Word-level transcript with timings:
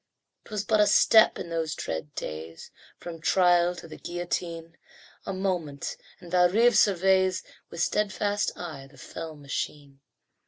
'Twas 0.45 0.63
but 0.65 0.79
a 0.79 0.87
step 0.87 1.37
in 1.37 1.49
those 1.51 1.75
dread 1.75 2.15
days 2.15 2.71
From 2.97 3.21
trial 3.21 3.75
to 3.75 3.87
the 3.87 3.99
guillotine; 3.99 4.75
A 5.27 5.31
moment, 5.31 5.95
and 6.19 6.31
Valrive 6.31 6.75
surveys 6.75 7.43
With 7.69 7.83
steadfast 7.83 8.51
eye 8.57 8.87
the 8.89 8.97
fell 8.97 9.35
machine. 9.35 9.99